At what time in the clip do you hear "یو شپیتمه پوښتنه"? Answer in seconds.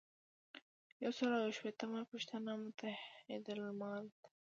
1.47-2.51